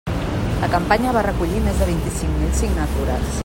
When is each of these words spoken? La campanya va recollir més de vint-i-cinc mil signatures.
La 0.63 0.69
campanya 0.75 1.13
va 1.17 1.23
recollir 1.27 1.61
més 1.67 1.79
de 1.83 1.91
vint-i-cinc 1.91 2.35
mil 2.41 2.53
signatures. 2.65 3.39